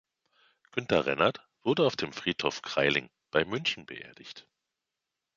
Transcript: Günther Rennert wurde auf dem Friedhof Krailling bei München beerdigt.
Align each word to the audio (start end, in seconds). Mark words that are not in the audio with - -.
Günther 0.71 1.05
Rennert 1.05 1.47
wurde 1.61 1.85
auf 1.85 1.95
dem 1.95 2.11
Friedhof 2.11 2.63
Krailling 2.63 3.11
bei 3.29 3.45
München 3.45 3.85
beerdigt. 3.85 4.47